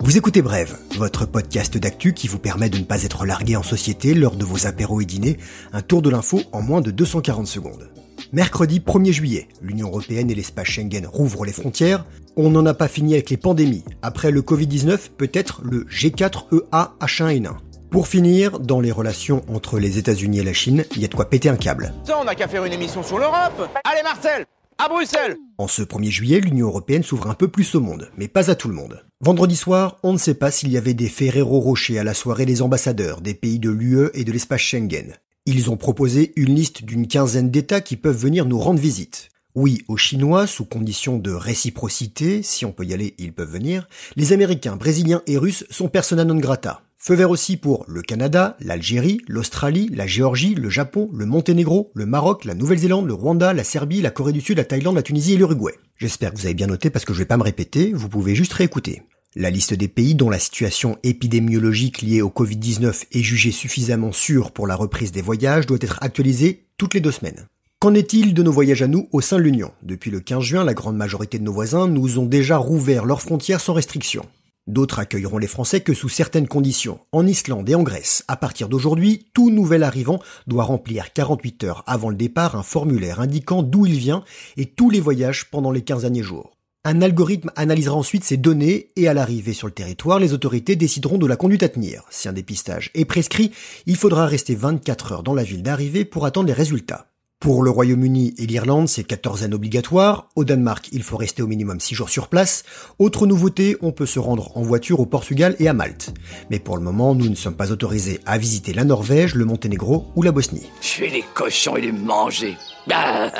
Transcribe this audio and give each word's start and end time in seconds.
Vous 0.00 0.16
écoutez 0.16 0.42
Brève, 0.42 0.78
votre 0.96 1.26
podcast 1.26 1.76
d'actu 1.76 2.14
qui 2.14 2.28
vous 2.28 2.38
permet 2.38 2.70
de 2.70 2.78
ne 2.78 2.84
pas 2.84 3.02
être 3.02 3.26
largué 3.26 3.56
en 3.56 3.62
société 3.62 4.14
lors 4.14 4.36
de 4.36 4.44
vos 4.44 4.66
apéros 4.66 5.00
et 5.00 5.04
dîners, 5.04 5.38
un 5.72 5.82
tour 5.82 6.00
de 6.02 6.10
l'info 6.10 6.40
en 6.52 6.62
moins 6.62 6.80
de 6.80 6.90
240 6.90 7.46
secondes. 7.46 7.90
Mercredi 8.32 8.80
1er 8.80 9.12
juillet, 9.12 9.48
l'Union 9.60 9.88
Européenne 9.88 10.30
et 10.30 10.34
l'espace 10.34 10.68
Schengen 10.68 11.06
rouvrent 11.06 11.44
les 11.44 11.52
frontières. 11.52 12.04
On 12.36 12.50
n'en 12.50 12.66
a 12.66 12.74
pas 12.74 12.88
fini 12.88 13.14
avec 13.14 13.30
les 13.30 13.36
pandémies. 13.36 13.84
Après 14.02 14.30
le 14.30 14.42
Covid-19, 14.42 15.10
peut-être 15.16 15.62
le 15.64 15.84
G4EA-H1N1. 15.84 17.56
Pour 17.90 18.06
finir, 18.06 18.60
dans 18.60 18.80
les 18.80 18.92
relations 18.92 19.42
entre 19.48 19.78
les 19.78 19.98
États-Unis 19.98 20.40
et 20.40 20.44
la 20.44 20.52
Chine, 20.52 20.84
il 20.94 21.02
y 21.02 21.04
a 21.06 21.08
de 21.08 21.14
quoi 21.14 21.28
péter 21.28 21.48
un 21.48 21.56
câble. 21.56 21.94
Ça, 22.04 22.18
on 22.20 22.24
n'a 22.24 22.34
qu'à 22.34 22.48
faire 22.48 22.64
une 22.64 22.72
émission 22.72 23.02
sur 23.02 23.18
l'Europe 23.18 23.68
Allez 23.84 24.02
Marcel 24.02 24.46
À 24.80 24.88
Bruxelles 24.88 25.36
En 25.58 25.66
ce 25.66 25.82
1er 25.82 26.08
juillet, 26.10 26.38
l'Union 26.38 26.68
Européenne 26.68 27.02
s'ouvre 27.02 27.28
un 27.28 27.34
peu 27.34 27.48
plus 27.48 27.74
au 27.74 27.80
monde, 27.80 28.12
mais 28.16 28.28
pas 28.28 28.48
à 28.48 28.54
tout 28.54 28.68
le 28.68 28.74
monde. 28.74 29.04
Vendredi 29.20 29.56
soir, 29.56 29.98
on 30.04 30.12
ne 30.12 30.18
sait 30.18 30.34
pas 30.34 30.52
s'il 30.52 30.70
y 30.70 30.76
avait 30.76 30.94
des 30.94 31.08
Ferrero 31.08 31.58
Rocher 31.58 31.98
à 31.98 32.04
la 32.04 32.14
soirée 32.14 32.46
des 32.46 32.62
ambassadeurs 32.62 33.20
des 33.20 33.34
pays 33.34 33.58
de 33.58 33.70
l'UE 33.70 34.10
et 34.14 34.22
de 34.22 34.30
l'espace 34.30 34.60
Schengen. 34.60 35.16
Ils 35.46 35.68
ont 35.68 35.76
proposé 35.76 36.32
une 36.36 36.54
liste 36.54 36.84
d'une 36.84 37.08
quinzaine 37.08 37.50
d'États 37.50 37.80
qui 37.80 37.96
peuvent 37.96 38.16
venir 38.16 38.44
nous 38.44 38.60
rendre 38.60 38.78
visite. 38.78 39.30
Oui, 39.56 39.82
aux 39.88 39.96
Chinois, 39.96 40.46
sous 40.46 40.64
condition 40.64 41.18
de 41.18 41.32
réciprocité, 41.32 42.44
si 42.44 42.64
on 42.64 42.70
peut 42.70 42.84
y 42.84 42.94
aller, 42.94 43.16
ils 43.18 43.32
peuvent 43.32 43.50
venir, 43.50 43.88
les 44.14 44.32
Américains, 44.32 44.76
Brésiliens 44.76 45.22
et 45.26 45.38
Russes 45.38 45.64
sont 45.70 45.88
persona 45.88 46.24
non 46.24 46.36
grata. 46.36 46.82
Feu 47.08 47.14
vert 47.14 47.30
aussi 47.30 47.56
pour 47.56 47.86
le 47.88 48.02
Canada, 48.02 48.54
l'Algérie, 48.60 49.22
l'Australie, 49.28 49.88
la 49.94 50.06
Géorgie, 50.06 50.54
le 50.54 50.68
Japon, 50.68 51.08
le 51.14 51.24
Monténégro, 51.24 51.90
le 51.94 52.04
Maroc, 52.04 52.44
la 52.44 52.52
Nouvelle-Zélande, 52.52 53.06
le 53.06 53.14
Rwanda, 53.14 53.54
la 53.54 53.64
Serbie, 53.64 54.02
la 54.02 54.10
Corée 54.10 54.34
du 54.34 54.42
Sud, 54.42 54.58
la 54.58 54.66
Thaïlande, 54.66 54.96
la 54.96 55.02
Tunisie 55.02 55.32
et 55.32 55.36
l'Uruguay. 55.38 55.72
J'espère 55.96 56.34
que 56.34 56.38
vous 56.38 56.44
avez 56.44 56.54
bien 56.54 56.66
noté 56.66 56.90
parce 56.90 57.06
que 57.06 57.14
je 57.14 57.20
vais 57.20 57.24
pas 57.24 57.38
me 57.38 57.44
répéter, 57.44 57.94
vous 57.94 58.10
pouvez 58.10 58.34
juste 58.34 58.52
réécouter. 58.52 59.04
La 59.34 59.48
liste 59.48 59.72
des 59.72 59.88
pays 59.88 60.14
dont 60.14 60.28
la 60.28 60.38
situation 60.38 60.98
épidémiologique 61.02 62.02
liée 62.02 62.20
au 62.20 62.28
Covid-19 62.28 63.06
est 63.10 63.22
jugée 63.22 63.52
suffisamment 63.52 64.12
sûre 64.12 64.50
pour 64.50 64.66
la 64.66 64.76
reprise 64.76 65.10
des 65.10 65.22
voyages 65.22 65.64
doit 65.64 65.78
être 65.80 66.02
actualisée 66.02 66.66
toutes 66.76 66.92
les 66.92 67.00
deux 67.00 67.10
semaines. 67.10 67.46
Qu'en 67.80 67.94
est-il 67.94 68.34
de 68.34 68.42
nos 68.42 68.52
voyages 68.52 68.82
à 68.82 68.86
nous 68.86 69.08
au 69.12 69.22
sein 69.22 69.38
de 69.38 69.44
l'Union? 69.44 69.72
Depuis 69.82 70.10
le 70.10 70.20
15 70.20 70.42
juin, 70.42 70.62
la 70.62 70.74
grande 70.74 70.98
majorité 70.98 71.38
de 71.38 71.44
nos 71.44 71.54
voisins 71.54 71.88
nous 71.88 72.18
ont 72.18 72.26
déjà 72.26 72.58
rouvert 72.58 73.06
leurs 73.06 73.22
frontières 73.22 73.62
sans 73.62 73.72
restriction. 73.72 74.26
D'autres 74.68 74.98
accueilleront 74.98 75.38
les 75.38 75.46
Français 75.46 75.80
que 75.80 75.94
sous 75.94 76.10
certaines 76.10 76.46
conditions. 76.46 77.00
En 77.10 77.26
Islande 77.26 77.70
et 77.70 77.74
en 77.74 77.82
Grèce, 77.82 78.22
à 78.28 78.36
partir 78.36 78.68
d'aujourd'hui, 78.68 79.26
tout 79.32 79.48
nouvel 79.48 79.82
arrivant 79.82 80.20
doit 80.46 80.64
remplir 80.64 81.14
48 81.14 81.64
heures 81.64 81.84
avant 81.86 82.10
le 82.10 82.16
départ 82.16 82.54
un 82.54 82.62
formulaire 82.62 83.18
indiquant 83.18 83.62
d'où 83.62 83.86
il 83.86 83.96
vient 83.96 84.24
et 84.58 84.66
tous 84.66 84.90
les 84.90 85.00
voyages 85.00 85.48
pendant 85.50 85.70
les 85.70 85.80
15 85.80 86.02
derniers 86.02 86.22
jours. 86.22 86.52
Un 86.84 87.00
algorithme 87.00 87.50
analysera 87.56 87.96
ensuite 87.96 88.24
ces 88.24 88.36
données 88.36 88.90
et 88.94 89.08
à 89.08 89.14
l'arrivée 89.14 89.54
sur 89.54 89.68
le 89.68 89.72
territoire, 89.72 90.18
les 90.18 90.34
autorités 90.34 90.76
décideront 90.76 91.16
de 91.16 91.26
la 91.26 91.36
conduite 91.36 91.62
à 91.62 91.70
tenir. 91.70 92.04
Si 92.10 92.28
un 92.28 92.34
dépistage 92.34 92.90
est 92.94 93.06
prescrit, 93.06 93.52
il 93.86 93.96
faudra 93.96 94.26
rester 94.26 94.54
24 94.54 95.12
heures 95.12 95.22
dans 95.22 95.34
la 95.34 95.44
ville 95.44 95.62
d'arrivée 95.62 96.04
pour 96.04 96.26
attendre 96.26 96.46
les 96.46 96.52
résultats. 96.52 97.08
Pour 97.40 97.62
le 97.62 97.70
Royaume-Uni 97.70 98.34
et 98.36 98.46
l'Irlande, 98.46 98.88
c'est 98.88 99.04
quatorzaine 99.04 99.54
obligatoire. 99.54 100.28
Au 100.34 100.42
Danemark, 100.44 100.88
il 100.90 101.04
faut 101.04 101.16
rester 101.16 101.40
au 101.40 101.46
minimum 101.46 101.78
6 101.78 101.94
jours 101.94 102.08
sur 102.08 102.26
place. 102.26 102.64
Autre 102.98 103.28
nouveauté, 103.28 103.76
on 103.80 103.92
peut 103.92 104.06
se 104.06 104.18
rendre 104.18 104.50
en 104.56 104.62
voiture 104.62 104.98
au 104.98 105.06
Portugal 105.06 105.54
et 105.60 105.68
à 105.68 105.72
Malte. 105.72 106.12
Mais 106.50 106.58
pour 106.58 106.76
le 106.76 106.82
moment, 106.82 107.14
nous 107.14 107.28
ne 107.28 107.36
sommes 107.36 107.54
pas 107.54 107.70
autorisés 107.70 108.18
à 108.26 108.38
visiter 108.38 108.72
la 108.72 108.82
Norvège, 108.82 109.36
le 109.36 109.44
Monténégro 109.44 110.06
ou 110.16 110.22
la 110.22 110.32
Bosnie. 110.32 110.66
Tuer 110.80 111.10
les 111.10 111.24
cochons 111.34 111.76
et 111.76 111.80
les 111.82 111.92
manger. 111.92 112.56
Ah, 112.90 113.30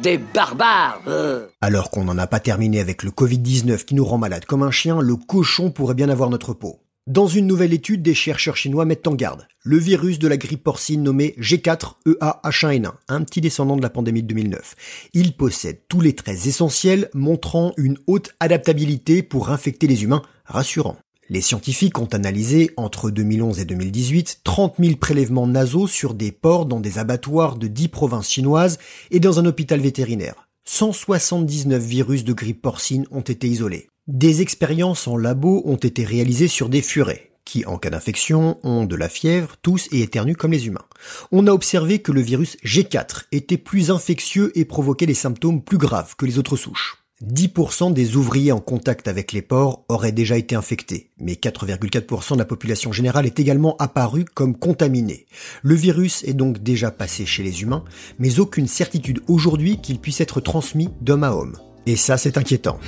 des 0.00 0.18
barbares. 0.18 1.00
euh. 1.06 1.46
Alors 1.62 1.90
qu'on 1.90 2.04
n'en 2.04 2.18
a 2.18 2.26
pas 2.26 2.40
terminé 2.40 2.78
avec 2.78 3.02
le 3.02 3.10
Covid-19 3.10 3.84
qui 3.86 3.94
nous 3.94 4.04
rend 4.04 4.18
malade 4.18 4.44
comme 4.44 4.62
un 4.62 4.70
chien, 4.70 5.00
le 5.00 5.16
cochon 5.16 5.70
pourrait 5.70 5.94
bien 5.94 6.10
avoir 6.10 6.28
notre 6.28 6.52
peau. 6.52 6.80
Dans 7.06 7.26
une 7.26 7.46
nouvelle 7.46 7.72
étude, 7.72 8.02
des 8.02 8.14
chercheurs 8.14 8.58
chinois 8.58 8.84
mettent 8.84 9.08
en 9.08 9.14
garde 9.14 9.48
le 9.62 9.78
virus 9.78 10.18
de 10.18 10.28
la 10.28 10.36
grippe 10.36 10.62
porcine 10.62 11.02
nommé 11.02 11.34
E 11.38 11.40
G4EA-H1N1, 11.40 12.92
un 13.08 13.24
petit 13.24 13.40
descendant 13.40 13.76
de 13.76 13.82
la 13.82 13.88
pandémie 13.88 14.22
de 14.22 14.28
2009. 14.28 14.76
Il 15.14 15.34
possède 15.34 15.80
tous 15.88 16.02
les 16.02 16.14
traits 16.14 16.46
essentiels 16.46 17.08
montrant 17.14 17.72
une 17.78 17.98
haute 18.06 18.34
adaptabilité 18.38 19.22
pour 19.22 19.50
infecter 19.50 19.86
les 19.86 20.02
humains, 20.04 20.22
rassurant. 20.44 20.98
Les 21.30 21.40
scientifiques 21.40 21.98
ont 21.98 22.06
analysé, 22.06 22.72
entre 22.76 23.10
2011 23.10 23.60
et 23.60 23.64
2018, 23.64 24.40
30 24.44 24.74
000 24.78 24.96
prélèvements 24.96 25.46
nasaux 25.46 25.86
sur 25.86 26.12
des 26.12 26.32
porcs 26.32 26.66
dans 26.66 26.80
des 26.80 26.98
abattoirs 26.98 27.56
de 27.56 27.66
10 27.66 27.88
provinces 27.88 28.30
chinoises 28.30 28.78
et 29.10 29.20
dans 29.20 29.38
un 29.38 29.46
hôpital 29.46 29.80
vétérinaire. 29.80 30.48
179 30.64 31.82
virus 31.82 32.24
de 32.24 32.34
grippe 32.34 32.60
porcine 32.60 33.06
ont 33.10 33.20
été 33.20 33.48
isolés. 33.48 33.88
Des 34.12 34.42
expériences 34.42 35.06
en 35.06 35.16
labo 35.16 35.62
ont 35.66 35.76
été 35.76 36.04
réalisées 36.04 36.48
sur 36.48 36.68
des 36.68 36.82
furets, 36.82 37.30
qui, 37.44 37.64
en 37.64 37.78
cas 37.78 37.90
d'infection, 37.90 38.58
ont 38.64 38.84
de 38.84 38.96
la 38.96 39.08
fièvre, 39.08 39.54
toussent 39.62 39.86
et 39.92 40.00
éternuent 40.00 40.34
comme 40.34 40.50
les 40.50 40.66
humains. 40.66 40.84
On 41.30 41.46
a 41.46 41.52
observé 41.52 42.00
que 42.00 42.10
le 42.10 42.20
virus 42.20 42.56
G4 42.64 43.26
était 43.30 43.56
plus 43.56 43.92
infectieux 43.92 44.50
et 44.58 44.64
provoquait 44.64 45.06
des 45.06 45.14
symptômes 45.14 45.62
plus 45.62 45.78
graves 45.78 46.16
que 46.16 46.26
les 46.26 46.40
autres 46.40 46.56
souches. 46.56 46.96
10% 47.24 47.92
des 47.92 48.16
ouvriers 48.16 48.50
en 48.50 48.58
contact 48.58 49.06
avec 49.06 49.30
les 49.30 49.42
porcs 49.42 49.84
auraient 49.88 50.10
déjà 50.10 50.36
été 50.36 50.56
infectés, 50.56 51.12
mais 51.20 51.34
4,4% 51.34 52.32
de 52.32 52.38
la 52.38 52.44
population 52.44 52.90
générale 52.90 53.26
est 53.26 53.38
également 53.38 53.76
apparue 53.76 54.24
comme 54.24 54.58
contaminée. 54.58 55.26
Le 55.62 55.76
virus 55.76 56.24
est 56.24 56.34
donc 56.34 56.60
déjà 56.64 56.90
passé 56.90 57.26
chez 57.26 57.44
les 57.44 57.62
humains, 57.62 57.84
mais 58.18 58.40
aucune 58.40 58.66
certitude 58.66 59.20
aujourd'hui 59.28 59.80
qu'il 59.80 60.00
puisse 60.00 60.20
être 60.20 60.40
transmis 60.40 60.88
d'homme 61.00 61.22
à 61.22 61.32
homme. 61.32 61.58
Et 61.86 61.94
ça, 61.94 62.16
c'est 62.16 62.38
inquiétant. 62.38 62.80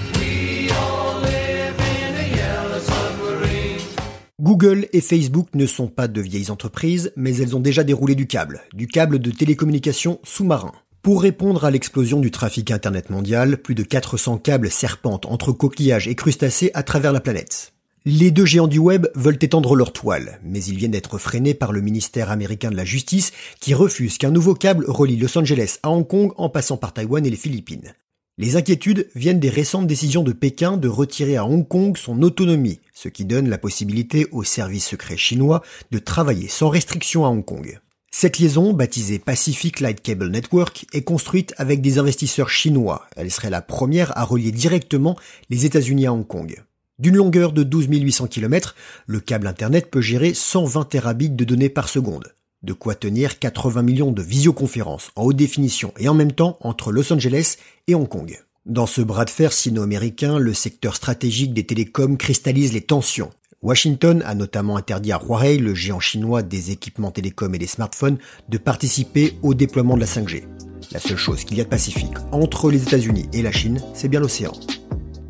Google 4.43 4.89
et 4.93 5.01
Facebook 5.01 5.47
ne 5.55 5.67
sont 5.67 5.87
pas 5.87 6.09
de 6.09 6.21
vieilles 6.21 6.51
entreprises, 6.51 7.13
mais 7.15 7.37
elles 7.37 7.55
ont 7.55 7.61
déjà 7.61 7.85
déroulé 7.85 8.17
du 8.17 8.27
câble, 8.27 8.61
du 8.75 8.89
câble 8.89 9.21
de 9.21 9.31
télécommunication 9.31 10.19
sous-marin. 10.25 10.73
Pour 11.01 11.23
répondre 11.23 11.65
à 11.65 11.71
l'explosion 11.71 12.19
du 12.19 12.33
trafic 12.33 12.73
Internet 12.73 13.09
mondial, 13.09 13.59
plus 13.59 13.77
de 13.77 13.85
400 13.85 14.39
câbles 14.39 14.69
serpentent 14.69 15.27
entre 15.27 15.53
coquillages 15.53 16.09
et 16.09 16.17
crustacés 16.17 16.73
à 16.75 16.83
travers 16.83 17.13
la 17.13 17.21
planète. 17.21 17.73
Les 18.05 18.33
deux 18.33 18.45
géants 18.45 18.67
du 18.67 18.81
web 18.81 19.07
veulent 19.15 19.39
étendre 19.41 19.77
leur 19.77 19.93
toile, 19.93 20.41
mais 20.43 20.65
ils 20.65 20.77
viennent 20.77 20.91
d'être 20.91 21.19
freinés 21.19 21.55
par 21.55 21.71
le 21.71 21.81
ministère 21.81 22.33
américain 22.33 22.73
de 22.73 22.77
la 22.77 22.85
Justice 22.85 23.31
qui 23.61 23.75
refuse 23.75 24.19
qu'un 24.19 24.33
nouveau 24.33 24.55
câble 24.55 24.87
relie 24.89 25.19
Los 25.19 25.39
Angeles 25.39 25.79
à 25.85 25.91
Hong 25.91 26.05
Kong 26.05 26.33
en 26.37 26.49
passant 26.49 26.77
par 26.77 26.93
Taïwan 26.93 27.25
et 27.25 27.31
les 27.31 27.37
Philippines. 27.37 27.95
Les 28.39 28.57
inquiétudes 28.57 29.11
viennent 29.15 29.41
des 29.41 29.51
récentes 29.51 29.87
décisions 29.87 30.23
de 30.23 30.33
Pékin 30.33 30.79
de 30.79 30.89
retirer 30.89 31.37
à 31.37 31.45
Hong 31.45 31.69
Kong 31.69 31.99
son 31.99 32.23
autonomie, 32.23 32.81
ce 32.95 33.11
qui 33.11 33.27
donne 33.27 33.51
la 33.51 33.59
possibilité 33.59 34.27
aux 34.33 34.43
services 34.43 34.87
secrets 34.87 35.19
chinois 35.19 35.63
de 35.91 35.99
travailler 35.99 36.49
sans 36.49 36.71
restriction 36.71 37.27
à 37.27 37.29
Hong 37.29 37.45
Kong. 37.45 37.79
Cette 38.11 38.39
liaison, 38.39 38.73
baptisée 38.73 39.19
Pacific 39.19 39.81
Light 39.81 40.01
Cable 40.01 40.31
Network, 40.31 40.87
est 40.95 41.03
construite 41.03 41.53
avec 41.59 41.83
des 41.83 41.99
investisseurs 41.99 42.49
chinois. 42.49 43.07
Elle 43.17 43.31
serait 43.31 43.51
la 43.51 43.61
première 43.61 44.17
à 44.17 44.25
relier 44.25 44.51
directement 44.51 45.19
les 45.51 45.67
États-Unis 45.67 46.07
à 46.07 46.15
Hong 46.15 46.27
Kong. 46.27 46.57
D'une 46.99 47.17
longueur 47.17 47.53
de 47.53 47.63
12 47.65 47.89
800 47.91 48.29
km, 48.29 48.77
le 49.07 49.21
câble 49.21 49.47
Internet 49.47 49.91
peut 49.91 50.01
gérer 50.01 50.33
120 50.33 50.85
terabits 50.89 51.31
de 51.31 51.45
données 51.45 51.69
par 51.69 51.91
seconde. 51.91 52.33
De 52.63 52.73
quoi 52.73 52.95
tenir 52.95 53.41
80 53.41 53.83
millions 53.83 54.13
de 54.13 54.23
visioconférences 54.23 55.11
en 55.17 55.25
haute 55.25 55.37
définition 55.37 55.93
et 55.99 56.09
en 56.09 56.15
même 56.15 56.33
temps 56.33 56.59
entre 56.61 56.93
Los 56.93 57.13
Angeles 57.13 57.57
et 57.89 57.95
Hong 57.95 58.09
Kong. 58.09 58.41
Dans 58.67 58.87
ce 58.87 59.01
bras 59.01 59.25
de 59.25 59.31
fer 59.31 59.53
sino-américain, 59.53 60.39
le 60.39 60.55
secteur 60.55 60.95
stratégique 60.95 61.53
des 61.53 61.67
télécoms 61.67 62.17
cristallise 62.17 62.73
les 62.73 62.81
tensions. 62.81 63.31
Washington 63.63 64.23
a 64.25 64.37
notamment 64.37 64.77
interdit 64.77 65.11
à 65.11 65.21
Huawei, 65.21 65.59
le 65.59 65.75
géant 65.75 65.99
chinois 65.99 66.43
des 66.43 66.71
équipements 66.71 67.11
télécoms 67.11 67.55
et 67.55 67.59
des 67.59 67.67
smartphones, 67.67 68.19
de 68.49 68.59
participer 68.59 69.37
au 69.43 69.55
déploiement 69.55 69.97
de 69.97 70.01
la 70.01 70.07
5G. 70.07 70.45
La 70.93 71.01
seule 71.01 71.17
chose 71.17 71.45
qu'il 71.45 71.57
y 71.57 71.61
a 71.61 71.65
de 71.65 71.69
pacifique 71.69 72.15
entre 72.31 72.71
les 72.71 72.83
États-Unis 72.83 73.29
et 73.33 73.43
la 73.43 73.53
Chine, 73.53 73.81
c'est 73.95 74.09
bien 74.09 74.21
l'océan. 74.21 74.53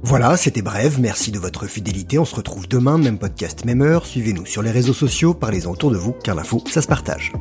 Voilà, 0.05 0.37
c'était 0.37 0.63
bref, 0.63 0.99
merci 0.99 1.31
de 1.31 1.39
votre 1.39 1.67
fidélité, 1.67 2.19
on 2.19 2.25
se 2.25 2.35
retrouve 2.35 2.67
demain, 2.67 2.99
même 2.99 3.19
podcast, 3.19 3.65
même 3.65 3.83
heure, 3.83 4.05
suivez-nous 4.05 4.47
sur 4.47 4.61
les 4.61 4.73
réseaux 4.73 4.93
sociaux, 4.93 5.33
parlez-en 5.33 5.71
autour 5.71 5.93
de 5.93 5.97
vous, 5.97 6.13
car 6.25 6.35
l'info, 6.35 6.61
ça 6.67 6.83
se 6.83 6.89
partage. 6.89 7.33